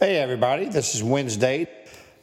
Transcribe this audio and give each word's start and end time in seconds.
Hey, 0.00 0.18
everybody, 0.18 0.66
this 0.66 0.94
is 0.94 1.02
Wednesday. 1.02 1.66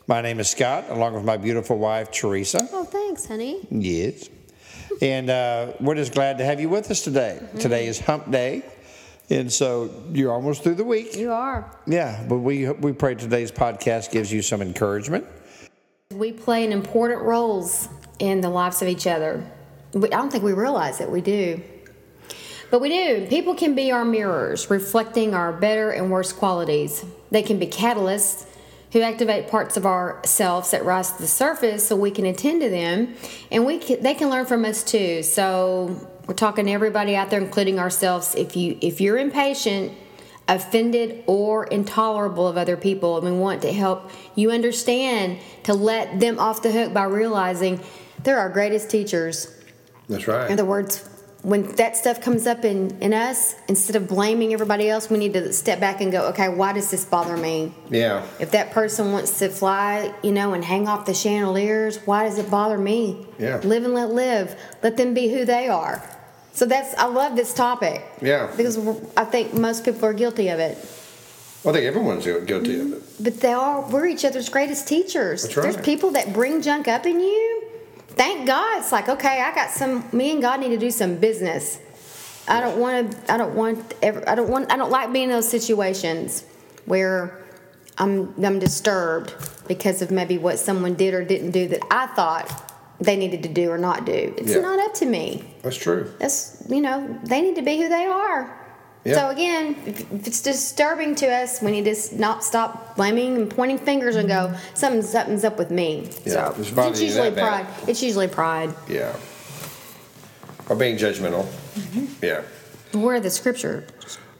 My 0.08 0.22
name 0.22 0.40
is 0.40 0.50
Scott, 0.50 0.86
along 0.88 1.14
with 1.14 1.26
my 1.26 1.36
beautiful 1.36 1.78
wife, 1.78 2.10
Teresa. 2.10 2.70
Oh, 2.72 2.86
thanks, 2.86 3.26
honey. 3.26 3.68
Yes. 3.70 4.30
And 5.02 5.30
uh, 5.30 5.74
we're 5.82 5.96
just 5.96 6.14
glad 6.14 6.38
to 6.38 6.46
have 6.46 6.62
you 6.62 6.70
with 6.70 6.90
us 6.90 7.02
today. 7.02 7.38
Today 7.60 7.88
is 7.88 8.00
hump 8.00 8.32
day. 8.32 8.64
And 9.30 9.52
so 9.52 9.92
you're 10.14 10.32
almost 10.32 10.64
through 10.64 10.76
the 10.76 10.86
week. 10.86 11.18
You 11.18 11.34
are. 11.34 11.70
Yeah, 11.86 12.24
but 12.30 12.38
we, 12.38 12.70
we 12.70 12.94
pray 12.94 13.16
today's 13.16 13.52
podcast 13.52 14.10
gives 14.10 14.32
you 14.32 14.42
some 14.42 14.62
encouragement. 14.62 15.26
We 16.14 16.32
play 16.32 16.64
an 16.64 16.72
important 16.72 17.24
roles 17.24 17.90
in 18.20 18.40
the 18.40 18.50
lives 18.50 18.82
of 18.82 18.88
each 18.88 19.06
other. 19.06 19.46
We, 19.92 20.08
I 20.14 20.16
don't 20.16 20.32
think 20.32 20.46
we 20.46 20.54
realize 20.54 21.02
it. 21.02 21.12
We 21.12 21.20
do. 21.20 21.62
But 22.72 22.82
we 22.82 22.90
do. 22.90 23.28
People 23.28 23.56
can 23.56 23.76
be 23.76 23.92
our 23.92 24.06
mirrors, 24.06 24.70
reflecting 24.70 25.34
our 25.34 25.54
better 25.54 25.92
and 25.92 26.12
worse 26.12 26.34
qualities. 26.34 27.06
They 27.32 27.44
can 27.44 27.60
be 27.60 27.68
catalysts 27.68 28.48
who 28.92 29.02
activate 29.02 29.50
parts 29.50 29.76
of 29.76 29.86
ourselves 29.86 30.72
that 30.72 30.86
rise 30.86 31.12
to 31.12 31.22
the 31.22 31.28
surface 31.28 31.86
so 31.88 31.98
we 31.98 32.12
can 32.12 32.26
attend 32.26 32.62
to 32.62 32.70
them 32.70 33.14
and 33.52 33.66
we 33.66 33.78
can, 33.78 34.02
they 34.02 34.14
can 34.14 34.30
learn 34.30 34.46
from 34.46 34.64
us 34.64 34.84
too. 34.84 35.22
So 35.22 36.10
we're 36.28 36.34
talking 36.34 36.68
to 36.68 36.72
everybody 36.72 37.16
out 37.16 37.30
there 37.30 37.42
including 37.42 37.78
ourselves 37.78 38.36
if 38.36 38.56
you 38.56 38.78
if 38.82 39.02
you're 39.02 39.18
impatient, 39.18 39.92
offended 40.48 41.26
or 41.28 41.66
intolerable 41.66 42.48
of 42.48 42.58
other 42.58 42.78
people 42.78 43.18
and 43.18 43.26
we 43.26 43.38
want 43.38 43.62
to 43.64 43.74
help 43.74 44.10
you 44.36 44.52
understand 44.52 45.40
to 45.64 45.74
let 45.74 46.22
them 46.22 46.40
off 46.40 46.62
the 46.62 46.72
hook 46.72 46.94
by 46.94 47.04
realizing 47.04 47.82
they're 48.24 48.40
our 48.40 48.50
greatest 48.50 48.90
teachers. 48.90 49.54
That's 50.08 50.26
right. 50.26 50.46
In 50.46 50.54
other 50.54 50.64
words, 50.64 51.10
when 51.46 51.76
that 51.76 51.96
stuff 51.96 52.22
comes 52.22 52.48
up 52.48 52.66
in, 52.66 52.98
in 53.02 53.14
us, 53.14 53.54
instead 53.68 53.96
of 53.96 54.08
blaming 54.08 54.52
everybody 54.52 54.90
else, 54.90 55.12
we 55.12 55.20
need 55.20 55.34
to 55.34 55.54
step 55.54 55.80
back 55.80 56.02
and 56.02 56.12
go, 56.12 56.30
okay, 56.30 56.50
why 56.50 56.74
does 56.74 56.90
this 56.90 57.06
bother 57.06 57.38
me? 57.38 57.72
yeah. 57.92 58.26
If 58.40 58.50
that 58.52 58.72
person 58.72 59.12
wants 59.12 59.38
to 59.40 59.50
fly, 59.50 60.12
you 60.24 60.32
know, 60.32 60.54
and 60.56 60.66
hang 60.66 60.88
off 60.88 61.06
the 61.06 61.14
chandeliers, 61.14 62.00
why 62.06 62.24
does 62.24 62.40
it 62.40 62.50
bother 62.50 62.80
me? 62.80 63.28
Yeah. 63.38 63.58
Live 63.58 63.84
and 63.84 63.94
let 63.94 64.10
live. 64.10 64.60
Let 64.82 64.98
them 64.98 65.14
be 65.14 65.30
who 65.32 65.46
they 65.46 65.70
are. 65.70 66.02
So 66.54 66.66
that's, 66.66 66.96
I 66.96 67.06
love 67.06 67.36
this 67.36 67.54
topic. 67.54 68.04
Yeah. 68.24 68.52
Because 68.58 68.80
I 69.16 69.26
think 69.26 69.54
most 69.54 69.86
people 69.86 70.06
are 70.06 70.14
guilty 70.14 70.48
of 70.48 70.58
it. 70.58 70.78
I 70.78 71.72
think 71.72 71.86
everyone's 71.86 72.26
guilty 72.26 72.80
of 72.80 72.94
it. 72.94 73.24
But 73.24 73.40
they 73.40 73.54
are, 73.54 73.88
we're 73.90 74.08
each 74.08 74.26
other's 74.26 74.50
greatest 74.50 74.88
teachers. 74.88 75.44
That's 75.44 75.58
right. 75.58 75.64
There's 75.64 75.86
people 75.86 76.12
that 76.12 76.34
bring 76.34 76.64
junk 76.64 76.88
up 76.88 77.06
in 77.06 77.20
you. 77.20 77.65
Thank 78.16 78.48
God. 78.48 78.80
It's 78.80 78.92
like, 78.92 79.10
okay, 79.10 79.42
I 79.42 79.54
got 79.54 79.70
some, 79.72 80.06
me 80.14 80.32
and 80.32 80.42
God 80.42 80.60
need 80.60 80.70
to 80.70 80.78
do 80.78 80.92
some 80.92 81.16
business. 81.18 81.80
I 82.48 82.62
don't 82.62 82.80
want 82.80 83.12
to, 83.12 83.34
I 83.34 83.38
don't 83.38 83.56
want, 83.56 83.94
ever, 84.02 84.28
I 84.30 84.36
don't 84.36 84.50
want, 84.50 84.72
I 84.72 84.78
don't 84.78 84.92
like 84.92 85.12
being 85.12 85.26
in 85.26 85.32
those 85.32 85.50
situations 85.50 86.44
where 86.86 87.44
I'm, 87.98 88.34
I'm 88.44 88.60
disturbed 88.60 89.34
because 89.68 90.02
of 90.02 90.12
maybe 90.12 90.38
what 90.38 90.60
someone 90.60 90.94
did 90.94 91.14
or 91.14 91.24
didn't 91.26 91.52
do 91.52 91.68
that 91.70 91.82
I 91.90 92.08
thought 92.08 92.72
they 93.00 93.18
needed 93.18 93.44
to 93.44 93.50
do 93.50 93.70
or 93.72 93.78
not 93.78 94.06
do. 94.06 94.34
It's 94.38 94.52
Yeah. 94.52 94.62
not 94.62 94.80
up 94.80 94.94
to 94.96 95.06
me. 95.06 95.44
That's 95.64 95.76
true. 95.76 96.14
That's, 96.20 96.64
you 96.70 96.82
know, 96.82 97.20
they 97.24 97.42
need 97.42 97.56
to 97.56 97.62
be 97.62 97.78
who 97.78 97.90
they 97.90 98.06
are. 98.06 98.65
Yeah. 99.06 99.16
So 99.16 99.30
again, 99.30 99.76
if 99.86 100.28
it's 100.28 100.42
disturbing 100.42 101.14
to 101.16 101.32
us, 101.32 101.62
we 101.62 101.70
need 101.70 101.86
to 101.86 102.18
not 102.18 102.44
stop 102.44 102.96
blaming 102.96 103.36
and 103.36 103.50
pointing 103.50 103.78
fingers 103.78 104.16
and 104.16 104.28
go, 104.28 104.56
something, 104.74 105.04
something's 105.04 105.44
up 105.44 105.60
with 105.60 105.70
me. 105.70 106.10
Yeah, 106.26 106.52
so 106.52 106.56
it's 106.58 106.72
it's 106.72 107.02
usually 107.02 107.30
that 107.30 107.36
bad. 107.36 107.66
pride. 107.68 107.90
It's 107.90 108.02
usually 108.02 108.28
pride. 108.28 108.74
Yeah. 108.90 109.16
Or 110.70 110.76
being 110.76 110.98
judgmental. 110.98 111.46
Yeah. 112.24 112.42
Where 113.00 113.18
are 113.18 113.20
the 113.20 113.30
scripture? 113.30 113.86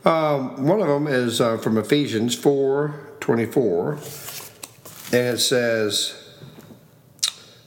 Um, 0.04 0.66
one 0.66 0.82
of 0.82 0.88
them 0.88 1.06
is 1.06 1.40
uh, 1.40 1.58
from 1.58 1.78
Ephesians 1.78 2.34
4 2.34 3.18
24. 3.20 4.00
And 5.12 5.36
it 5.36 5.40
says, 5.40 6.22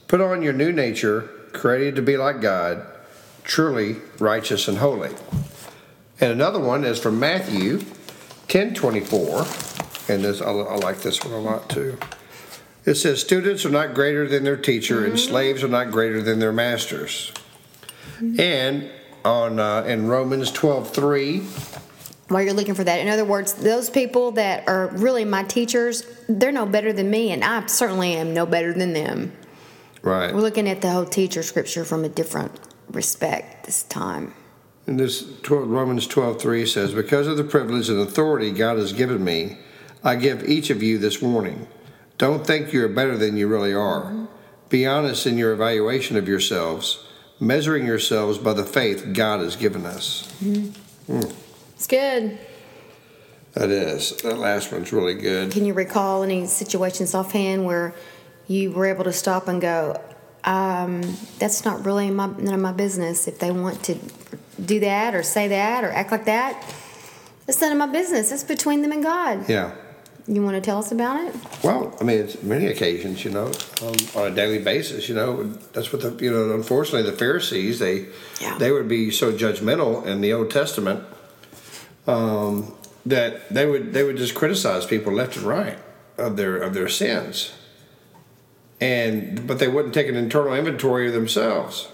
Put 0.07 0.19
on 0.19 0.41
your 0.41 0.53
new 0.53 0.73
nature, 0.73 1.29
created 1.53 1.95
to 1.95 2.01
be 2.01 2.17
like 2.17 2.41
God, 2.41 2.85
truly 3.43 3.97
righteous 4.19 4.67
and 4.67 4.79
holy. 4.79 5.11
And 6.21 6.31
another 6.31 6.59
one 6.59 6.83
is 6.83 6.99
from 6.99 7.19
Matthew 7.19 7.81
10 8.47 8.73
24. 8.73 9.45
And 10.09 10.23
this, 10.25 10.41
I, 10.41 10.49
I 10.49 10.75
like 10.77 11.01
this 11.01 11.23
one 11.23 11.33
a 11.33 11.39
lot 11.39 11.69
too. 11.69 11.97
It 12.85 12.95
says, 12.95 13.21
Students 13.21 13.65
are 13.65 13.69
not 13.69 13.93
greater 13.93 14.27
than 14.27 14.43
their 14.43 14.57
teacher, 14.57 15.05
and 15.05 15.19
slaves 15.19 15.63
are 15.63 15.67
not 15.67 15.91
greater 15.91 16.21
than 16.21 16.39
their 16.39 16.51
masters. 16.51 17.31
And 18.37 18.89
on 19.23 19.59
uh, 19.59 19.83
in 19.83 20.07
Romans 20.07 20.51
12 20.51 20.91
3, 20.91 21.39
While 22.29 22.41
you're 22.41 22.53
looking 22.53 22.73
for 22.73 22.83
that, 22.83 22.99
in 22.99 23.07
other 23.07 23.25
words, 23.25 23.53
those 23.53 23.89
people 23.89 24.31
that 24.31 24.67
are 24.67 24.87
really 24.87 25.23
my 25.23 25.43
teachers, 25.43 26.03
they're 26.27 26.51
no 26.51 26.65
better 26.65 26.91
than 26.91 27.09
me, 27.09 27.31
and 27.31 27.43
I 27.43 27.65
certainly 27.67 28.15
am 28.15 28.33
no 28.33 28.45
better 28.45 28.73
than 28.73 28.93
them. 28.93 29.31
right. 30.01 30.33
We're 30.33 30.41
looking 30.41 30.67
at 30.67 30.81
the 30.81 30.89
whole 30.89 31.05
teacher 31.05 31.43
scripture 31.43 31.85
from 31.85 32.03
a 32.03 32.09
different 32.09 32.51
respect 32.91 33.65
this 33.67 33.83
time. 33.83 34.33
And 34.89 34.99
this 34.99 35.23
12, 35.43 35.69
Romans 35.69 36.07
12:3 36.07 36.65
says, 36.65 36.93
"Because 36.93 37.27
of 37.27 37.37
the 37.37 37.43
privilege 37.43 37.89
and 37.89 37.99
authority 37.99 38.49
God 38.49 38.79
has 38.79 38.91
given 38.91 39.23
me, 39.23 39.59
I 40.03 40.15
give 40.15 40.49
each 40.49 40.71
of 40.71 40.81
you 40.81 40.97
this 40.97 41.21
warning. 41.21 41.67
Don't 42.17 42.45
think 42.45 42.73
you're 42.73 42.87
better 42.87 43.15
than 43.15 43.37
you 43.37 43.47
really 43.47 43.71
are. 43.71 44.11
Be 44.69 44.87
honest 44.87 45.27
in 45.27 45.37
your 45.37 45.53
evaluation 45.53 46.17
of 46.17 46.27
yourselves, 46.27 47.03
measuring 47.39 47.85
yourselves 47.85 48.39
by 48.39 48.53
the 48.53 48.63
faith 48.63 49.13
God 49.13 49.41
has 49.41 49.55
given 49.55 49.85
us." 49.85 50.27
It's 51.07 51.85
good. 51.85 52.39
That 53.53 53.69
is. 53.69 54.13
That 54.23 54.39
last 54.39 54.71
one's 54.71 54.91
really 54.91 55.13
good. 55.13 55.51
Can 55.51 55.67
you 55.67 55.75
recall 55.75 56.23
any 56.23 56.47
situations 56.47 57.13
offhand 57.13 57.63
where 57.63 57.93
you 58.47 58.71
were 58.71 58.87
able 58.87 59.03
to 59.03 59.13
stop 59.13 59.47
and 59.47 59.61
go, 59.61 60.01
um, 60.45 61.15
that's 61.37 61.63
not 61.63 61.85
really 61.85 62.09
my, 62.09 62.25
none 62.25 62.55
of 62.55 62.59
my 62.59 62.71
business. 62.71 63.27
If 63.27 63.37
they 63.37 63.51
want 63.51 63.83
to 63.83 63.99
do 64.65 64.79
that 64.81 65.15
or 65.15 65.23
say 65.23 65.47
that 65.49 65.83
or 65.83 65.89
act 65.91 66.11
like 66.11 66.25
that, 66.25 66.63
that's 67.45 67.59
none 67.61 67.71
of 67.71 67.77
my 67.77 67.87
business. 67.87 68.29
That's 68.29 68.43
between 68.43 68.81
them 68.81 68.91
and 68.91 69.03
God. 69.03 69.49
Yeah. 69.49 69.75
You 70.27 70.43
want 70.43 70.55
to 70.55 70.61
tell 70.61 70.77
us 70.77 70.91
about 70.91 71.25
it? 71.25 71.33
Well, 71.63 71.97
I 71.99 72.03
mean, 72.03 72.19
it's 72.19 72.43
many 72.43 72.67
occasions, 72.67 73.25
you 73.25 73.31
know, 73.31 73.47
um, 73.81 73.95
on 74.15 74.31
a 74.31 74.35
daily 74.35 74.59
basis, 74.59 75.09
you 75.09 75.15
know, 75.15 75.43
that's 75.73 75.91
what 75.91 76.03
the, 76.03 76.23
you 76.23 76.31
know, 76.31 76.53
unfortunately 76.53 77.09
the 77.09 77.17
Pharisees, 77.17 77.79
they, 77.79 78.05
Yeah. 78.39 78.55
they 78.59 78.71
would 78.71 78.87
be 78.87 79.09
so 79.09 79.33
judgmental 79.33 80.05
in 80.05 80.21
the 80.21 80.31
Old 80.33 80.51
Testament, 80.51 81.03
um, 82.05 82.75
that 83.07 83.49
they 83.49 83.65
would, 83.65 83.93
they 83.93 84.03
would 84.03 84.17
just 84.17 84.35
criticize 84.35 84.85
people 84.85 85.11
left 85.13 85.35
and 85.37 85.45
right 85.45 85.79
of 86.17 86.37
their, 86.37 86.57
of 86.57 86.75
their 86.75 86.89
sins. 86.89 87.53
And, 88.79 89.47
but 89.47 89.57
they 89.57 89.67
wouldn't 89.67 89.95
take 89.95 90.07
an 90.07 90.15
internal 90.15 90.53
inventory 90.53 91.07
of 91.07 91.13
themselves. 91.13 91.87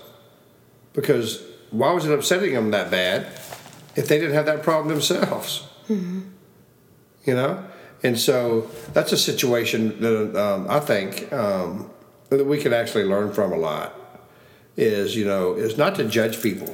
Because 0.91 1.41
why 1.77 1.91
was 1.91 2.05
it 2.05 2.11
upsetting 2.13 2.53
them 2.53 2.71
that 2.71 2.89
bad 2.91 3.27
if 3.95 4.07
they 4.07 4.19
didn't 4.19 4.33
have 4.35 4.45
that 4.45 4.63
problem 4.63 4.87
themselves? 4.87 5.67
you 7.25 7.33
know? 7.33 7.63
And 8.03 8.19
so 8.19 8.69
that's 8.93 9.11
a 9.11 9.17
situation 9.17 9.99
that 10.01 10.35
um, 10.35 10.67
i 10.69 10.79
think 10.79 11.31
um, 11.33 11.89
that 12.29 12.45
we 12.45 12.57
can 12.59 12.73
actually 12.73 13.03
learn 13.03 13.33
from 13.33 13.51
a 13.51 13.57
lot 13.57 13.93
is 14.77 15.15
you 15.15 15.25
know 15.25 15.53
is 15.53 15.77
not 15.77 15.95
to 15.95 16.03
judge 16.03 16.41
people. 16.41 16.67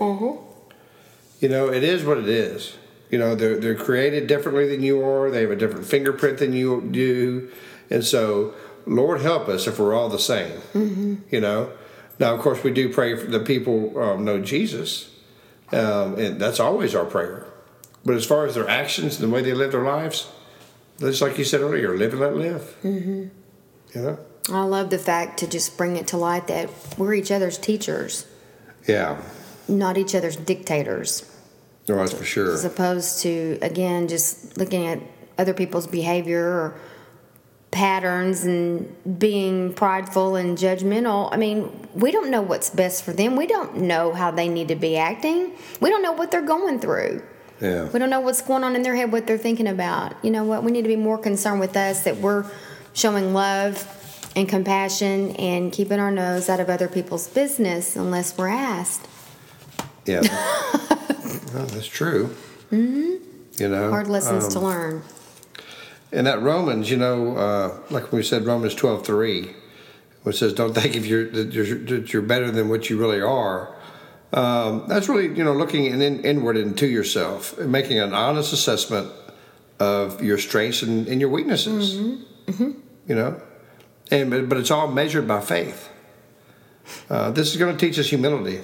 You 1.39 1.49
know 1.49 1.69
it 1.71 1.83
is 1.83 2.03
what 2.03 2.17
it 2.17 2.27
is. 2.27 2.75
You 3.09 3.19
know 3.19 3.35
they're, 3.35 3.59
they're 3.59 3.75
created 3.75 4.27
differently 4.27 4.67
than 4.67 4.81
you 4.81 5.05
are. 5.05 5.29
They 5.29 5.41
have 5.41 5.51
a 5.51 5.55
different 5.55 5.85
fingerprint 5.85 6.39
than 6.39 6.53
you 6.53 6.81
do. 6.91 7.49
And 7.89 8.03
so 8.03 8.53
lord 8.85 9.21
help 9.21 9.47
us 9.47 9.67
if 9.67 9.77
we're 9.79 9.93
all 9.93 10.09
the 10.09 10.19
same. 10.19 10.59
You 11.29 11.39
know 11.41 11.71
now 12.21 12.33
of 12.33 12.39
course 12.39 12.63
we 12.63 12.71
do 12.71 12.87
pray 12.93 13.17
for 13.17 13.25
the 13.29 13.39
people 13.39 14.01
um, 14.01 14.23
know 14.23 14.39
jesus 14.39 15.09
um, 15.73 16.17
and 16.17 16.39
that's 16.39 16.59
always 16.59 16.95
our 16.95 17.05
prayer 17.05 17.45
but 18.03 18.15
as 18.15 18.25
far 18.25 18.45
as 18.45 18.55
their 18.55 18.67
actions 18.67 19.19
and 19.19 19.29
the 19.29 19.33
way 19.33 19.41
they 19.41 19.53
live 19.53 19.71
their 19.71 19.83
lives, 19.83 20.27
just 20.99 21.21
like 21.21 21.37
you 21.37 21.43
said 21.43 21.61
earlier, 21.61 21.95
live 21.95 22.13
and 22.13 22.21
let 22.21 22.35
live. 22.35 22.75
Mm-hmm. 22.83 23.27
You 23.93 24.01
know? 24.01 24.19
I 24.51 24.63
love 24.63 24.89
the 24.89 24.97
fact 24.97 25.37
to 25.39 25.47
just 25.47 25.77
bring 25.77 25.97
it 25.97 26.07
to 26.07 26.17
light 26.17 26.47
that 26.47 26.69
we're 26.97 27.13
each 27.13 27.31
other's 27.31 27.57
teachers, 27.57 28.25
Yeah. 28.87 29.21
not 29.67 29.97
each 29.97 30.15
other's 30.15 30.35
dictators. 30.35 31.27
No, 31.87 31.97
that's 31.97 32.13
for 32.13 32.23
sure. 32.23 32.53
as 32.53 32.63
opposed 32.63 33.21
to 33.21 33.57
again 33.61 34.07
just 34.07 34.57
looking 34.57 34.87
at 34.87 34.99
other 35.37 35.53
people's 35.53 35.87
behavior 35.87 36.45
or 36.45 36.79
patterns 37.71 38.43
and 38.43 39.17
being 39.19 39.73
prideful 39.73 40.35
and 40.35 40.57
judgmental 40.57 41.29
i 41.31 41.37
mean 41.37 41.71
we 41.93 42.11
don't 42.11 42.29
know 42.29 42.41
what's 42.41 42.69
best 42.69 43.03
for 43.03 43.13
them 43.13 43.35
we 43.37 43.47
don't 43.47 43.77
know 43.77 44.11
how 44.13 44.29
they 44.29 44.49
need 44.49 44.67
to 44.67 44.75
be 44.75 44.97
acting 44.97 45.51
we 45.79 45.89
don't 45.89 46.01
know 46.01 46.11
what 46.11 46.31
they're 46.31 46.41
going 46.41 46.79
through 46.79 47.23
Yeah. 47.61 47.85
we 47.85 47.97
don't 47.99 48.09
know 48.09 48.19
what's 48.19 48.41
going 48.41 48.63
on 48.65 48.75
in 48.75 48.81
their 48.81 48.95
head 48.95 49.11
what 49.11 49.25
they're 49.25 49.37
thinking 49.37 49.67
about 49.67 50.13
you 50.23 50.31
know 50.31 50.43
what 50.43 50.63
we 50.63 50.71
need 50.71 50.81
to 50.81 50.89
be 50.89 50.97
more 50.97 51.17
concerned 51.17 51.61
with 51.61 51.77
us 51.77 52.03
that 52.03 52.17
we're 52.17 52.45
showing 52.93 53.33
love 53.33 53.87
and 54.35 54.49
compassion 54.49 55.31
and 55.37 55.71
keeping 55.71 55.99
our 55.99 56.11
nose 56.11 56.49
out 56.49 56.59
of 56.59 56.69
other 56.69 56.87
people's 56.89 57.27
business 57.29 57.95
unless 57.95 58.37
we're 58.37 58.47
asked 58.49 59.07
Yeah. 60.05 60.21
well, 61.53 61.65
that's 61.67 61.87
true. 61.87 62.35
Mm-hmm. 62.71 63.15
You 63.61 63.67
know? 63.69 63.89
hard 63.91 64.07
lessons 64.07 64.45
um, 64.45 64.51
to 64.51 64.59
learn 64.59 65.03
in 66.11 66.25
that 66.25 66.41
Romans, 66.41 66.89
you 66.91 66.97
know, 66.97 67.37
uh, 67.37 67.77
like 67.89 68.11
we 68.11 68.23
said, 68.23 68.45
Romans 68.45 68.75
twelve 68.75 69.05
three, 69.05 69.55
which 70.23 70.37
says, 70.37 70.53
"Don't 70.53 70.73
think 70.73 70.95
if 70.95 71.05
you're 71.05 71.29
that 71.29 71.53
you're, 71.53 71.77
that 71.85 72.13
you're 72.13 72.21
better 72.21 72.51
than 72.51 72.69
what 72.69 72.89
you 72.89 72.97
really 72.97 73.21
are." 73.21 73.75
Um, 74.33 74.85
that's 74.87 75.09
really, 75.09 75.27
you 75.27 75.43
know, 75.43 75.53
looking 75.53 75.85
in, 75.85 76.01
in, 76.01 76.23
inward 76.23 76.55
into 76.55 76.87
yourself 76.87 77.57
and 77.57 77.69
making 77.69 77.99
an 77.99 78.13
honest 78.13 78.53
assessment 78.53 79.11
of 79.77 80.23
your 80.23 80.37
strengths 80.37 80.83
and, 80.83 81.05
and 81.07 81.19
your 81.19 81.29
weaknesses. 81.29 81.95
You 83.07 83.15
know, 83.15 83.41
and 84.09 84.29
but, 84.29 84.47
but 84.47 84.57
it's 84.57 84.71
all 84.71 84.87
measured 84.87 85.27
by 85.27 85.41
faith. 85.41 85.89
Uh, 87.09 87.31
this 87.31 87.51
is 87.51 87.57
going 87.57 87.75
to 87.75 87.85
teach 87.85 87.99
us 87.99 88.09
humility. 88.09 88.61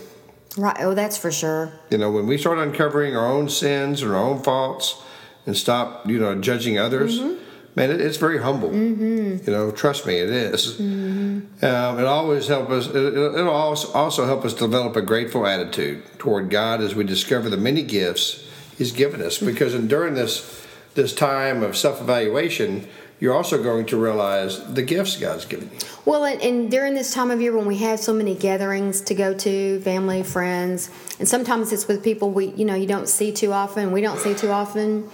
Right. 0.57 0.75
Oh, 0.79 0.93
that's 0.93 1.17
for 1.17 1.31
sure. 1.31 1.71
You 1.89 1.97
know, 1.97 2.11
when 2.11 2.27
we 2.27 2.37
start 2.37 2.57
uncovering 2.57 3.15
our 3.15 3.27
own 3.27 3.49
sins 3.49 4.01
and 4.01 4.11
our 4.11 4.17
own 4.17 4.41
faults 4.41 5.01
and 5.47 5.57
stop, 5.57 6.07
you 6.07 6.19
know, 6.19 6.35
judging 6.35 6.77
others, 6.77 7.19
mm-hmm. 7.19 7.41
man, 7.75 7.89
it, 7.89 8.01
it's 8.01 8.17
very 8.17 8.37
humble. 8.39 8.69
Mm-hmm. 8.69 9.49
You 9.49 9.53
know, 9.53 9.71
trust 9.71 10.05
me, 10.05 10.17
it 10.17 10.29
is. 10.29 10.75
Mm-hmm. 10.75 11.65
Um, 11.65 11.99
it 11.99 12.05
always 12.05 12.47
help 12.47 12.69
us. 12.69 12.87
It, 12.87 12.95
it'll 12.95 13.49
also 13.49 13.91
also 13.93 14.25
help 14.27 14.45
us 14.45 14.53
develop 14.53 14.95
a 14.95 15.01
grateful 15.01 15.47
attitude 15.47 16.03
toward 16.19 16.51
God 16.51 16.81
as 16.81 16.93
we 16.93 17.03
discover 17.03 17.49
the 17.49 17.57
many 17.57 17.81
gifts 17.81 18.43
He's 18.77 18.91
given 18.91 19.21
us. 19.21 19.39
Because 19.39 19.73
in, 19.73 19.87
during 19.87 20.13
this 20.13 20.67
this 20.93 21.15
time 21.15 21.63
of 21.63 21.77
self 21.77 22.01
evaluation, 22.01 22.87
you're 23.19 23.33
also 23.33 23.61
going 23.61 23.85
to 23.87 23.97
realize 23.97 24.63
the 24.73 24.83
gifts 24.83 25.17
God's 25.17 25.45
given 25.45 25.71
you. 25.71 25.79
Well, 26.05 26.25
and, 26.25 26.41
and 26.41 26.69
during 26.69 26.93
this 26.93 27.13
time 27.13 27.31
of 27.31 27.41
year 27.41 27.55
when 27.55 27.65
we 27.65 27.77
have 27.77 27.99
so 27.99 28.13
many 28.13 28.35
gatherings 28.35 29.01
to 29.01 29.15
go 29.15 29.33
to, 29.33 29.81
family, 29.81 30.23
friends, 30.23 30.91
and 31.17 31.27
sometimes 31.27 31.73
it's 31.73 31.87
with 31.87 32.03
people 32.03 32.31
we, 32.31 32.47
you 32.47 32.65
know, 32.65 32.75
you 32.75 32.85
don't 32.85 33.09
see 33.09 33.31
too 33.31 33.53
often, 33.53 33.91
we 33.91 34.01
don't 34.01 34.19
see 34.19 34.35
too 34.35 34.51
often. 34.51 35.09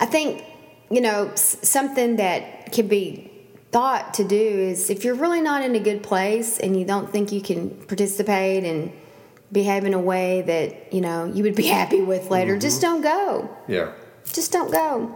I 0.00 0.06
think, 0.06 0.44
you 0.90 1.00
know, 1.00 1.28
s- 1.32 1.58
something 1.68 2.16
that 2.16 2.72
can 2.72 2.88
be 2.88 3.30
thought 3.70 4.14
to 4.14 4.24
do 4.24 4.36
is 4.36 4.90
if 4.90 5.04
you're 5.04 5.14
really 5.14 5.40
not 5.40 5.62
in 5.62 5.74
a 5.76 5.80
good 5.80 6.02
place 6.02 6.58
and 6.58 6.76
you 6.78 6.84
don't 6.84 7.08
think 7.10 7.30
you 7.30 7.40
can 7.40 7.70
participate 7.86 8.64
and 8.64 8.90
behave 9.52 9.84
in 9.84 9.94
a 9.94 9.98
way 10.00 10.42
that, 10.42 10.92
you 10.92 11.00
know, 11.00 11.26
you 11.26 11.42
would 11.44 11.54
be 11.54 11.66
happy 11.78 12.00
with 12.00 12.30
later, 12.30 12.58
just 12.58 12.82
mm-hmm. 12.82 13.02
don't 13.02 13.02
go 13.02 13.56
Yeah. 13.68 13.92
just 14.32 14.50
don't 14.52 14.72
go 14.72 15.14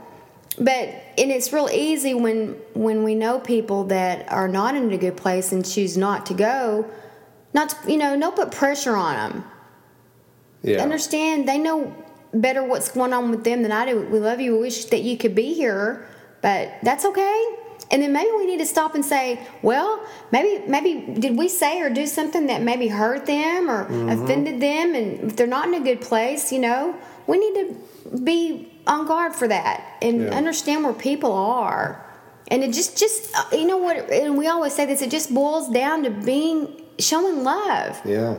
but 0.57 0.89
and 1.19 1.33
it's 1.33 1.53
real 1.53 1.69
easy 1.73 2.15
when 2.15 2.51
when 2.75 3.03
we 3.03 3.17
know 3.17 3.41
people 3.41 3.83
that 3.85 4.31
are 4.31 4.47
not 4.47 4.77
in 4.77 4.93
a 4.93 4.97
good 4.97 5.17
place 5.17 5.51
and 5.51 5.65
choose 5.69 5.97
not 5.97 6.27
to 6.27 6.35
go 6.35 6.89
not 7.53 7.71
to, 7.71 7.91
you 7.91 7.99
know 7.99 8.17
don't 8.19 8.37
put 8.37 8.53
pressure 8.53 8.95
on 8.95 9.15
them 9.17 9.45
Yeah. 10.63 10.81
understand 10.81 11.49
they 11.49 11.59
know 11.59 11.93
better 12.35 12.63
what's 12.65 12.91
going 12.91 13.13
on 13.13 13.31
with 13.31 13.45
them 13.45 13.63
than 13.63 13.73
i 13.73 13.87
do. 13.87 14.01
We 14.01 14.19
love 14.19 14.41
you. 14.41 14.53
We 14.55 14.61
wish 14.63 14.87
that 14.87 15.03
you 15.03 15.17
could 15.17 15.35
be 15.35 15.55
here 15.55 16.07
but 16.43 16.75
that's 16.83 17.05
okay. 17.07 17.39
And 17.91 18.03
then 18.03 18.13
maybe 18.13 18.31
we 18.37 18.47
need 18.47 18.59
to 18.59 18.67
stop 18.67 18.95
and 18.95 19.05
say 19.05 19.41
well 19.63 20.05
maybe 20.33 20.67
maybe 20.67 20.93
did 21.21 21.37
we 21.39 21.49
say 21.49 21.81
or 21.81 21.91
do 21.91 22.07
something 22.07 22.47
that 22.49 22.61
maybe 22.63 22.89
hurt 22.89 23.27
them 23.27 23.71
or 23.71 23.83
offended 24.11 24.61
them? 24.61 24.95
And 24.95 25.21
if 25.31 25.37
they're 25.37 25.47
not 25.47 25.69
in 25.69 25.75
a 25.75 25.81
good 25.81 26.01
place 26.01 26.53
you 26.53 26.59
know 26.59 26.95
we 27.27 27.39
need 27.39 27.55
to 27.63 28.19
be 28.31 28.71
on 28.87 29.07
guard 29.07 29.35
for 29.35 29.49
that 29.49 29.83
and 30.03 30.23
Yeah. 30.23 30.37
understand 30.37 30.85
where 30.85 30.93
people 30.93 31.33
are. 31.33 32.05
And 32.49 32.63
it 32.63 32.73
just 32.73 32.99
just 32.99 33.35
uh, 33.35 33.45
you 33.53 33.67
know 33.67 33.79
what? 33.79 33.97
And 34.11 34.37
we 34.37 34.47
always 34.49 34.75
say 34.75 34.85
this 34.85 35.01
it 35.01 35.11
just 35.11 35.33
boils 35.33 35.69
down 35.71 36.03
to 36.03 36.11
being 36.11 36.83
showing 36.99 37.43
love. 37.43 38.01
Yeah. 38.05 38.37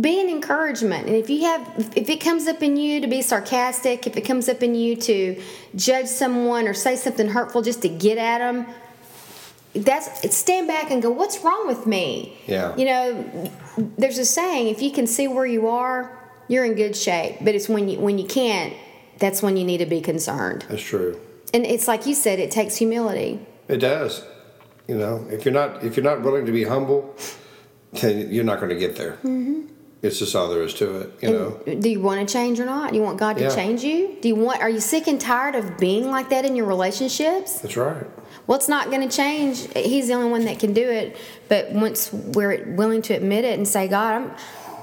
Be 0.00 0.20
an 0.20 0.28
encouragement 0.28 1.06
and 1.06 1.14
if 1.14 1.30
you 1.30 1.42
have 1.44 1.92
if 1.96 2.08
it 2.10 2.20
comes 2.20 2.48
up 2.48 2.62
in 2.62 2.76
you 2.76 3.00
to 3.00 3.06
be 3.06 3.22
sarcastic 3.22 4.06
if 4.08 4.16
it 4.16 4.22
comes 4.22 4.48
up 4.48 4.60
in 4.62 4.74
you 4.74 4.96
to 4.96 5.40
judge 5.76 6.06
someone 6.06 6.66
or 6.66 6.74
say 6.74 6.96
something 6.96 7.28
hurtful 7.28 7.62
just 7.62 7.82
to 7.82 7.88
get 7.88 8.18
at 8.18 8.38
them 8.38 8.66
that's 9.74 10.36
stand 10.36 10.66
back 10.66 10.90
and 10.90 11.00
go 11.02 11.10
what's 11.10 11.38
wrong 11.44 11.66
with 11.68 11.86
me 11.86 12.36
Yeah. 12.46 12.74
you 12.76 12.84
know 12.86 13.50
there's 13.96 14.18
a 14.18 14.24
saying 14.24 14.68
if 14.68 14.82
you 14.82 14.90
can 14.90 15.06
see 15.06 15.28
where 15.28 15.46
you 15.46 15.68
are 15.68 16.16
you're 16.48 16.64
in 16.64 16.74
good 16.74 16.96
shape 16.96 17.36
but 17.40 17.54
it's 17.54 17.68
when 17.68 17.88
you 17.88 18.00
when 18.00 18.18
you 18.18 18.26
can't 18.26 18.72
that's 19.18 19.42
when 19.42 19.56
you 19.56 19.64
need 19.64 19.78
to 19.78 19.86
be 19.86 20.00
concerned 20.00 20.64
That's 20.68 20.82
true. 20.82 21.20
and 21.52 21.64
it's 21.64 21.86
like 21.86 22.04
you 22.06 22.14
said 22.14 22.40
it 22.40 22.50
takes 22.50 22.76
humility 22.76 23.38
It 23.68 23.78
does. 23.78 24.22
You 24.88 24.96
know, 24.98 25.24
if 25.30 25.46
you're 25.46 25.54
not 25.54 25.82
if 25.84 25.96
you're 25.96 26.04
not 26.04 26.20
willing 26.22 26.44
to 26.44 26.52
be 26.52 26.64
humble, 26.64 27.16
then 28.02 28.30
you're 28.30 28.44
not 28.44 28.58
going 28.60 28.68
to 28.68 28.76
get 28.78 28.96
there. 28.96 29.12
Mm-hmm. 29.24 29.62
It's 30.04 30.18
just 30.18 30.36
all 30.36 30.48
there 30.48 30.62
is 30.62 30.74
to 30.74 30.98
it. 30.98 31.10
You 31.22 31.30
know. 31.30 31.60
Do 31.80 31.88
you 31.88 32.00
want 32.00 32.26
to 32.26 32.30
change 32.30 32.60
or 32.60 32.66
not? 32.66 32.90
Do 32.90 32.96
you 32.96 33.02
want 33.02 33.18
God 33.18 33.38
to 33.38 33.44
Yeah. 33.44 33.54
change 33.54 33.82
you? 33.82 34.16
Do 34.20 34.28
you 34.28 34.34
want? 34.34 34.60
Are 34.60 34.68
you 34.68 34.80
sick 34.80 35.06
and 35.06 35.18
tired 35.18 35.54
of 35.54 35.78
being 35.78 36.10
like 36.10 36.28
that 36.28 36.44
in 36.44 36.54
your 36.54 36.66
relationships? 36.66 37.60
That's 37.60 37.76
right. 37.76 38.04
Well, 38.46 38.60
not 38.68 38.90
going 38.90 39.08
to 39.08 39.16
change. 39.16 39.66
He's 39.74 40.08
the 40.08 40.14
only 40.14 40.30
one 40.30 40.44
that 40.44 40.58
can 40.58 40.74
do 40.74 40.86
it. 40.86 41.16
But 41.48 41.72
once 41.72 42.12
we're 42.12 42.74
willing 42.76 43.00
to 43.02 43.14
admit 43.14 43.46
it 43.46 43.56
and 43.56 43.66
say, 43.66 43.88
God, 43.88 44.14
I'm, 44.14 44.30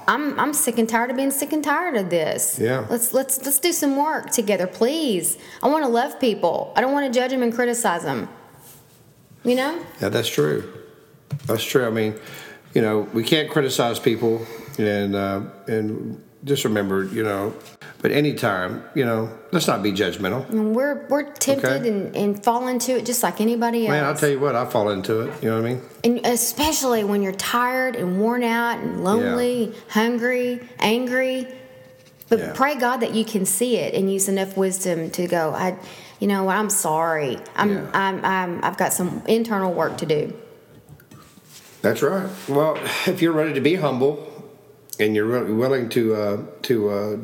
I'm, 0.08 0.40
I'm 0.40 0.52
sick 0.52 0.78
and 0.78 0.88
tired 0.88 1.10
of 1.10 1.16
being 1.16 1.30
sick 1.30 1.52
and 1.52 1.62
tired 1.62 1.94
of 1.96 2.10
this. 2.10 2.58
Yeah. 2.60 2.84
Let's 2.90 3.12
let's 3.14 3.44
let's 3.44 3.60
do 3.60 3.70
some 3.72 3.96
work 3.96 4.30
together, 4.30 4.66
please. 4.66 5.38
I 5.62 5.68
want 5.68 5.84
to 5.84 5.88
love 5.88 6.18
people. 6.18 6.72
I 6.74 6.80
don't 6.80 6.92
want 6.92 7.12
to 7.12 7.16
judge 7.16 7.30
them 7.30 7.42
and 7.42 7.54
criticize 7.54 8.02
them. 8.02 8.28
You 9.44 9.54
know? 9.54 9.84
Yeah, 10.00 10.08
that's 10.08 10.28
true. 10.28 10.72
That's 11.46 11.64
true. 11.64 11.86
I 11.86 11.90
mean, 11.90 12.18
you 12.74 12.82
know, 12.82 13.00
we 13.12 13.22
can't 13.22 13.48
criticize 13.50 13.98
people, 14.00 14.44
and 14.78 15.14
uh, 15.14 15.42
and 15.66 16.22
just 16.44 16.64
remember, 16.64 17.04
you 17.04 17.22
know, 17.22 17.54
but 18.00 18.10
anytime, 18.10 18.82
you 18.96 19.04
know, 19.04 19.30
let's 19.52 19.68
not 19.68 19.82
be 19.82 19.92
judgmental. 19.92 20.48
We're 20.50 21.06
we're 21.08 21.30
tempted 21.32 21.70
Okay. 21.82 21.88
and, 21.88 22.16
and 22.16 22.44
fall 22.44 22.66
into 22.68 22.96
it 22.96 23.06
just 23.06 23.22
like 23.22 23.40
anybody 23.40 23.86
else. 23.86 23.90
Man, 23.92 24.04
I'll 24.04 24.16
tell 24.16 24.28
you 24.28 24.40
what, 24.40 24.56
I 24.56 24.64
fall 24.64 24.90
into 24.90 25.20
it. 25.20 25.42
You 25.42 25.50
know 25.50 25.60
what 25.62 25.66
I 25.70 25.74
mean? 25.74 25.82
And 26.02 26.26
especially 26.26 27.04
when 27.04 27.22
you're 27.22 27.32
tired 27.32 27.94
and 27.94 28.20
worn 28.20 28.42
out 28.42 28.78
and 28.78 29.04
lonely, 29.04 29.72
hungry, 29.88 30.60
angry. 30.80 31.46
But 32.28 32.38
Yeah. 32.40 32.52
pray 32.54 32.74
God 32.76 32.98
that 32.98 33.14
you 33.14 33.24
can 33.24 33.44
see 33.46 33.76
it 33.76 33.94
and 33.94 34.10
use 34.12 34.28
enough 34.28 34.56
wisdom 34.56 35.10
to 35.10 35.26
go, 35.28 35.52
I 35.54 35.76
you 36.18 36.26
know 36.26 36.48
I'm 36.48 36.70
sorry. 36.70 37.38
I'm, 37.54 37.70
Yeah. 37.70 37.90
I'm 37.94 38.24
I'm 38.24 38.64
I've 38.64 38.76
got 38.78 38.92
some 38.92 39.22
internal 39.28 39.72
work 39.72 39.98
to 39.98 40.06
do. 40.06 40.32
That's 41.82 42.02
right. 42.02 42.28
Well, 42.48 42.76
if 43.06 43.20
you're 43.22 43.32
ready 43.32 43.52
to 43.54 43.60
be 43.60 43.74
humble, 43.76 44.31
and 44.98 45.14
you're 45.14 45.26
really 45.26 45.52
willing 45.52 45.88
to 45.90 46.14
uh, 46.14 46.42
to 46.62 46.90
uh, 46.90 47.16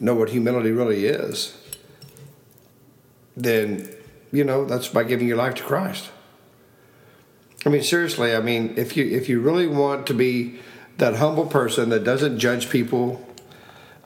know 0.00 0.14
what 0.14 0.30
humility 0.30 0.70
really 0.70 1.06
is, 1.06 1.56
then 3.36 3.88
you 4.32 4.44
know 4.44 4.64
that's 4.64 4.88
by 4.88 5.04
giving 5.04 5.26
your 5.26 5.36
life 5.36 5.54
to 5.54 5.62
Christ. 5.62 6.10
I 7.64 7.68
mean, 7.68 7.82
seriously. 7.82 8.34
I 8.34 8.40
mean, 8.40 8.74
if 8.76 8.96
you 8.96 9.04
if 9.04 9.28
you 9.28 9.40
really 9.40 9.66
want 9.66 10.06
to 10.06 10.14
be 10.14 10.60
that 10.98 11.16
humble 11.16 11.46
person 11.46 11.90
that 11.90 12.04
doesn't 12.04 12.38
judge 12.38 12.70
people, 12.70 13.26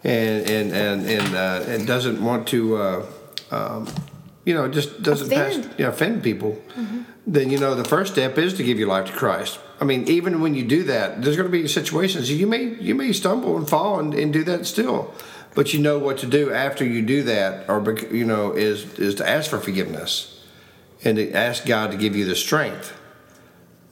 and 0.02 0.48
and 0.48 0.72
and 0.72 1.06
and, 1.06 1.34
uh, 1.34 1.64
and 1.66 1.86
doesn't 1.86 2.22
want 2.24 2.48
to, 2.48 2.76
uh, 2.76 3.06
um, 3.50 3.88
you 4.44 4.54
know, 4.54 4.68
just 4.68 5.02
doesn't 5.02 5.30
Offend. 5.30 5.64
pass, 5.64 5.78
you 5.78 5.84
know, 5.84 5.90
offend 5.90 6.22
people, 6.22 6.60
then 7.26 7.50
you 7.50 7.58
know 7.58 7.74
the 7.74 7.84
first 7.84 8.12
step 8.12 8.38
is 8.38 8.54
to 8.54 8.62
give 8.62 8.78
your 8.78 8.88
life 8.88 9.06
to 9.06 9.12
Christ. 9.12 9.58
I 9.80 9.84
mean, 9.84 10.06
even 10.08 10.40
when 10.40 10.54
you 10.54 10.64
do 10.64 10.82
that, 10.84 11.22
there's 11.22 11.36
going 11.36 11.50
to 11.50 11.52
be 11.52 11.66
situations 11.66 12.30
you 12.30 12.46
may 12.46 12.74
you 12.74 12.94
may 12.94 13.12
stumble 13.12 13.56
and 13.56 13.68
fall 13.68 13.98
and, 13.98 14.14
and 14.14 14.32
do 14.32 14.44
that 14.44 14.66
still, 14.66 15.14
but 15.54 15.72
you 15.72 15.80
know 15.80 15.98
what 15.98 16.18
to 16.18 16.26
do 16.26 16.52
after 16.52 16.84
you 16.84 17.02
do 17.02 17.22
that, 17.22 17.68
or 17.68 17.96
you 18.12 18.24
know, 18.24 18.52
is 18.52 18.98
is 18.98 19.14
to 19.16 19.28
ask 19.28 19.50
for 19.50 19.58
forgiveness, 19.58 20.44
and 21.02 21.16
to 21.16 21.32
ask 21.32 21.64
God 21.64 21.90
to 21.92 21.96
give 21.96 22.14
you 22.14 22.24
the 22.24 22.36
strength 22.36 22.96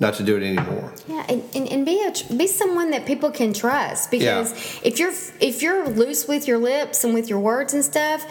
not 0.00 0.14
to 0.14 0.22
do 0.22 0.36
it 0.36 0.42
anymore. 0.42 0.92
Yeah, 1.08 1.24
and, 1.28 1.42
and, 1.54 1.68
and 1.68 1.86
be 1.86 2.04
a 2.04 2.34
be 2.34 2.46
someone 2.46 2.90
that 2.90 3.06
people 3.06 3.30
can 3.30 3.52
trust 3.52 4.10
because 4.10 4.52
if 4.82 4.98
you're 4.98 5.12
if 5.40 5.62
you're 5.62 5.88
loose 5.88 6.28
with 6.28 6.46
your 6.46 6.58
lips 6.58 7.04
and 7.04 7.14
with 7.14 7.28
your 7.28 7.40
words 7.40 7.74
and 7.74 7.84
stuff, 7.84 8.24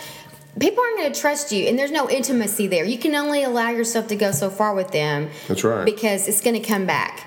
people 0.60 0.84
aren't 0.84 0.98
going 0.98 1.14
to 1.14 1.20
trust 1.20 1.52
you, 1.52 1.68
and 1.68 1.78
there's 1.78 1.92
no 1.92 2.10
intimacy 2.10 2.68
there. 2.68 2.86
You 2.86 2.98
can 2.98 3.16
only 3.16 3.44
allow 3.44 3.70
yourself 3.70 4.08
to 4.08 4.16
go 4.16 4.32
so 4.32 4.50
far 4.50 4.74
with 4.74 4.92
them. 4.92 5.30
That's 5.48 5.64
right. 5.64 5.86
Because 5.86 6.28
it's 6.28 6.42
going 6.42 6.62
to 6.62 6.66
come 6.66 6.86
back. 6.86 7.27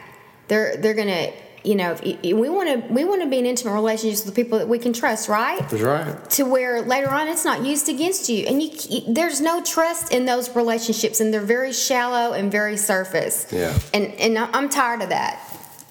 They're 0.50 0.76
they're 0.76 0.95
going 1.02 1.09
to 1.09 1.33
you 1.62 1.75
know 1.76 1.95
we 2.23 2.49
want 2.49 2.69
to 2.88 2.92
we 2.92 3.04
want 3.04 3.23
to 3.23 3.28
be 3.28 3.38
in 3.38 3.47
intimate 3.47 3.73
relationships 3.75 4.25
with 4.26 4.35
people 4.35 4.59
that 4.59 4.69
we 4.69 4.78
can 4.78 4.92
trust, 4.92 5.28
right? 5.28 5.61
That's 5.71 5.83
right. 5.83 6.30
to 6.30 6.42
where 6.45 6.83
later 6.83 7.11
on 7.11 7.28
it's 7.28 7.45
not 7.45 7.64
used 7.64 7.88
against 7.88 8.28
you 8.28 8.47
and 8.49 8.62
you 8.62 8.71
there's 9.09 9.40
no 9.40 9.62
trust 9.62 10.12
in 10.12 10.25
those 10.25 10.54
relationships 10.57 11.21
and 11.21 11.33
they're 11.33 11.40
very 11.59 11.73
shallow 11.73 12.33
and 12.33 12.50
very 12.50 12.76
surface 12.76 13.47
Yeah. 13.52 13.78
and 13.95 14.07
and 14.25 14.38
i'm 14.57 14.69
tired 14.69 15.02
of 15.02 15.09
that 15.11 15.38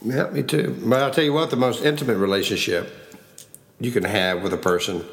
Yeah, 0.04 0.30
me 0.32 0.44
too. 0.44 0.76
But 0.90 1.02
I'll 1.04 1.12
tell 1.12 1.24
you 1.30 1.34
what, 1.34 1.50
the 1.52 1.62
most 1.68 1.84
intimate 1.84 2.18
relationship 2.18 2.84
you 3.80 3.92
can 3.92 4.04
have 4.06 4.42
with 4.44 4.54
a 4.54 4.58
person 4.72 5.06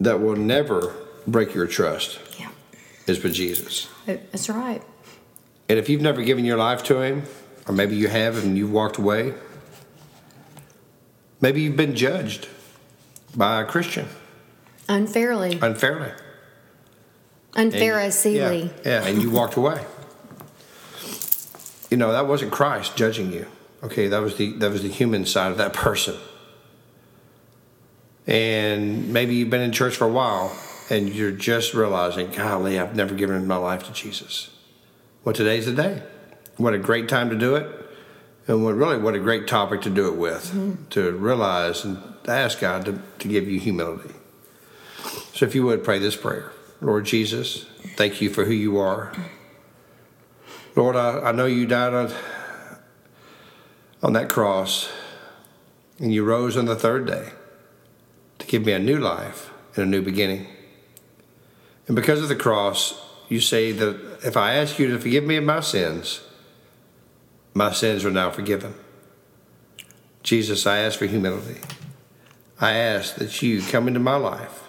that 0.00 0.20
will 0.20 0.36
never 0.36 0.94
break 1.26 1.54
your 1.54 1.66
trust 1.66 2.18
yeah 2.40 2.48
is 3.06 3.22
with 3.22 3.34
Jesus. 3.34 3.88
that's 4.06 4.48
right 4.48 4.82
And 5.68 5.78
if 5.78 5.88
you've 5.88 6.02
never 6.10 6.22
given 6.22 6.44
your 6.44 6.56
life 6.58 6.82
to 6.90 6.94
Him, 7.00 7.22
or 7.66 7.74
maybe 7.74 7.94
you 7.96 8.08
have 8.08 8.42
and 8.42 8.56
you've 8.56 8.72
walked 8.72 8.96
away, 8.98 9.34
maybe 11.40 11.60
you've 11.62 11.76
been 11.76 11.94
judged 11.94 12.48
by 13.36 13.60
a 13.62 13.64
Christian 13.64 14.06
unfairly 14.88 15.58
unfairly. 15.62 16.12
And- 17.54 17.72
Unpharisee. 17.72 18.34
Yeah, 18.36 18.68
yeah, 18.84 19.06
and 19.06 19.20
you 19.20 19.30
walked 19.30 19.56
away. 19.56 19.84
You 21.90 21.96
know 21.96 22.12
that 22.12 22.28
wasn't 22.28 22.52
Christ 22.52 22.96
judging 22.96 23.32
you. 23.32 23.46
Okay, 23.82 24.06
that 24.08 24.20
was 24.22 24.36
the 24.36 24.52
that 24.58 24.70
was 24.70 24.82
the 24.82 24.88
human 24.88 25.26
side 25.26 25.50
of 25.50 25.58
that 25.58 25.72
person. 25.72 26.16
And 28.26 29.12
maybe 29.12 29.34
you've 29.34 29.50
been 29.50 29.62
in 29.62 29.72
church 29.72 29.96
for 29.96 30.04
a 30.06 30.12
while 30.12 30.56
and 30.90 31.08
you're 31.08 31.32
just 31.32 31.74
realizing, 31.74 32.30
golly, 32.30 32.78
I've 32.78 32.94
never 32.94 33.14
given 33.14 33.46
my 33.46 33.56
life 33.56 33.84
to 33.86 33.92
Jesus. 33.92 34.50
Well, 35.24 35.32
today's 35.34 35.66
the 35.66 35.72
day. 35.72 36.02
What 36.60 36.74
a 36.74 36.78
great 36.78 37.08
time 37.08 37.30
to 37.30 37.36
do 37.36 37.56
it. 37.56 37.66
And 38.46 38.62
what 38.62 38.74
really 38.74 38.98
what 38.98 39.14
a 39.14 39.18
great 39.18 39.48
topic 39.48 39.80
to 39.82 39.90
do 39.90 40.08
it 40.08 40.16
with. 40.16 40.48
Mm-hmm. 40.48 40.88
To 40.90 41.12
realize 41.12 41.84
and 41.86 42.02
ask 42.28 42.60
God 42.60 42.84
to, 42.84 43.00
to 43.20 43.28
give 43.28 43.48
you 43.48 43.58
humility. 43.58 44.14
So 45.32 45.46
if 45.46 45.54
you 45.54 45.64
would 45.64 45.82
pray 45.82 45.98
this 45.98 46.16
prayer. 46.16 46.52
Lord 46.82 47.06
Jesus, 47.06 47.64
thank 47.96 48.20
you 48.20 48.28
for 48.28 48.44
who 48.44 48.52
you 48.52 48.78
are. 48.78 49.12
Lord, 50.76 50.96
I, 50.96 51.20
I 51.20 51.32
know 51.32 51.46
you 51.46 51.64
died 51.64 51.94
on, 51.94 52.12
on 54.02 54.12
that 54.12 54.28
cross 54.28 54.90
and 55.98 56.12
you 56.12 56.24
rose 56.24 56.58
on 56.58 56.66
the 56.66 56.76
third 56.76 57.06
day 57.06 57.30
to 58.38 58.46
give 58.46 58.66
me 58.66 58.72
a 58.72 58.78
new 58.78 58.98
life 58.98 59.50
and 59.76 59.84
a 59.84 59.88
new 59.88 60.02
beginning. 60.02 60.46
And 61.86 61.96
because 61.96 62.20
of 62.20 62.28
the 62.28 62.36
cross, 62.36 63.00
you 63.30 63.40
say 63.40 63.72
that 63.72 64.18
if 64.22 64.36
I 64.36 64.54
ask 64.54 64.78
you 64.78 64.88
to 64.88 64.98
forgive 64.98 65.24
me 65.24 65.36
of 65.36 65.44
my 65.44 65.60
sins, 65.60 66.20
my 67.54 67.72
sins 67.72 68.04
are 68.04 68.10
now 68.10 68.30
forgiven. 68.30 68.74
Jesus, 70.22 70.66
I 70.66 70.78
ask 70.78 70.98
for 70.98 71.06
humility. 71.06 71.60
I 72.60 72.72
ask 72.72 73.16
that 73.16 73.40
you 73.42 73.62
come 73.62 73.88
into 73.88 74.00
my 74.00 74.16
life 74.16 74.64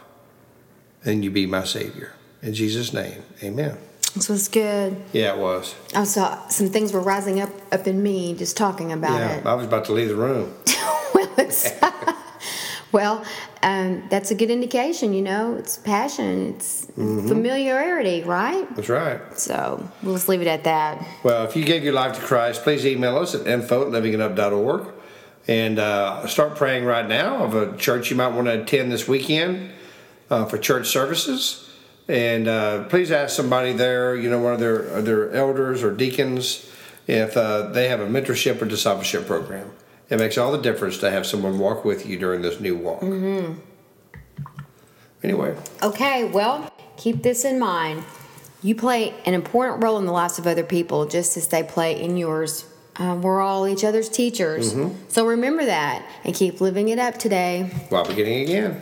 and 1.04 1.24
you 1.24 1.32
be 1.32 1.46
my 1.46 1.64
Savior. 1.64 2.14
In 2.42 2.54
Jesus' 2.54 2.94
name, 2.94 3.24
amen. 3.44 3.78
This 4.16 4.28
was 4.30 4.48
good. 4.48 4.98
Yeah, 5.14 5.34
it 5.34 5.40
was. 5.40 5.76
I 5.96 6.04
saw 6.06 6.48
some 6.48 6.70
things 6.70 6.92
were 6.92 7.02
rising 7.02 7.40
up 7.40 7.50
up 7.72 7.88
in 7.88 8.02
me 8.02 8.34
just 8.36 8.58
talking 8.58 8.92
about 8.92 9.20
Yeah, 9.20 9.36
it. 9.38 9.46
I 9.46 9.54
was 9.54 9.66
about 9.66 9.86
to 9.86 9.94
leave 9.94 10.10
the 10.10 10.16
room. 10.16 10.54
well, 11.14 11.30
it's, 11.38 11.70
well, 12.92 13.24
um, 13.64 14.04
that's 14.10 14.32
a 14.32 14.36
good 14.36 14.50
indication. 14.50 15.14
You 15.14 15.22
know, 15.22 15.56
it's 15.56 15.78
passion, 15.78 16.54
it's 16.56 16.82
Mm-hmm. 16.92 17.28
familiarity, 17.30 18.22
right? 18.24 18.68
That's 18.76 18.90
right. 18.90 19.20
So 19.40 19.82
we'll 20.04 20.16
just 20.16 20.28
leave 20.28 20.42
it 20.42 20.48
at 20.48 20.66
that. 20.66 21.06
Well, 21.24 21.46
if 21.46 21.56
you 21.56 21.64
gave 21.64 21.84
your 21.86 21.94
life 21.94 22.16
to 22.16 22.22
Christ, 22.22 22.64
please 22.64 22.86
email 22.86 23.18
us 23.18 23.34
at 23.34 23.48
info 23.48 23.84
at 23.84 23.88
livingitup.org 23.94 24.88
and 25.48 25.80
uh, 25.80 26.28
start 26.28 26.56
praying 26.56 26.84
right 26.84 27.08
now 27.08 27.44
of 27.44 27.56
a 27.56 27.76
church 27.78 28.10
you 28.12 28.18
might 28.18 28.28
want 28.30 28.48
to 28.48 28.62
attend 28.62 28.92
this 28.92 29.08
weekend 29.08 29.72
uh, 30.30 30.46
for 30.46 30.58
church 30.58 30.88
services. 30.90 31.70
And 32.10 32.48
uh, 32.48 32.84
please 32.90 33.10
ask 33.10 33.36
somebody 33.36 33.72
there, 33.72 34.16
you 34.16 34.30
know, 34.30 34.40
one 34.40 34.54
of 34.54 34.60
their, 34.60 35.02
their 35.02 35.32
elders 35.32 35.82
or 35.82 35.96
deacons, 35.96 36.70
if 37.08 37.38
uh, 37.38 37.70
they 37.70 37.88
have 37.88 38.02
a 38.02 38.06
mentorship 38.08 38.62
or 38.62 38.66
discipleship 38.66 39.26
program. 39.28 39.72
It 40.12 40.20
makes 40.20 40.38
all 40.38 40.52
the 40.52 40.58
difference 40.58 40.98
to 41.00 41.10
have 41.10 41.26
someone 41.26 41.58
walk 41.58 41.86
with 41.86 42.06
you 42.06 42.20
during 42.20 42.42
this 42.42 42.60
new 42.60 42.76
walk. 42.76 43.00
Mm-hmm. 43.00 43.54
Anyway, 45.24 45.56
Okay, 45.82 46.26
well, 46.26 46.72
keep 46.98 47.24
this 47.24 47.46
in 47.46 47.60
mind. 47.60 48.04
You 48.62 48.76
play 48.76 49.14
an 49.26 49.34
important 49.34 49.82
role 49.84 49.98
in 49.98 50.06
the 50.06 50.12
lives 50.12 50.38
of 50.38 50.46
other 50.46 50.64
people 50.64 51.06
just 51.06 51.38
as 51.38 51.48
they 51.48 51.64
play 51.64 52.00
in 52.02 52.18
yours. 52.18 52.66
Uh, 52.98 53.18
we're 53.22 53.40
all 53.40 53.68
each 53.68 53.84
other's 53.86 54.10
teachers. 54.10 54.76
So 55.08 55.26
remember 55.26 55.66
that 55.66 56.06
and 56.26 56.36
keep 56.36 56.60
living 56.60 56.90
it 56.90 57.00
up 57.00 57.18
today. 57.18 57.72
while 57.90 58.06
beginning 58.06 58.42
again. 58.44 58.82